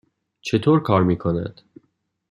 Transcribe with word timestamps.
چطور 0.41 0.79
کار 0.83 1.03
می 1.03 1.17
کند؟ 1.17 1.61